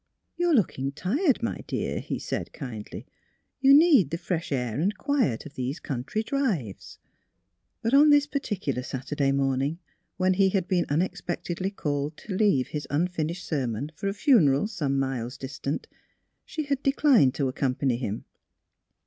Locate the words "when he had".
10.17-10.67